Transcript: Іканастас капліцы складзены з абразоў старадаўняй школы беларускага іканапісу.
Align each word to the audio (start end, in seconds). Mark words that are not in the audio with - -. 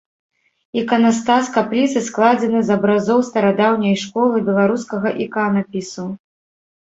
Іканастас 0.81 1.49
капліцы 1.57 2.01
складзены 2.07 2.61
з 2.69 2.79
абразоў 2.79 3.19
старадаўняй 3.29 3.95
школы 4.05 4.37
беларускага 4.49 5.09
іканапісу. 5.27 6.07